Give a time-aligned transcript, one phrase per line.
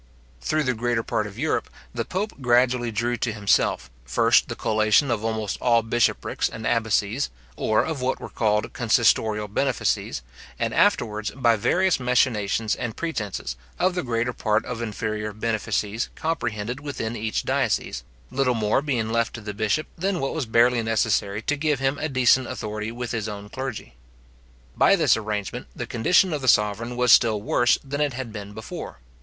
[0.41, 5.11] Through the greater part of Europe, the pope gradually drew to himself, first the collation
[5.11, 10.23] of almost all bishoprics and abbacies, or of what were called consistorial benefices,
[10.57, 16.79] and afterwards, by various machinations and pretences, of the greater part of inferior benefices comprehended
[16.79, 21.43] within each diocese, little more being left to the bishop than what was barely necessary
[21.43, 23.93] to give him a decent authority with his own clergy.
[24.75, 28.53] By this arrangement the condition of the sovereign was still worse than it had been
[28.53, 28.97] before.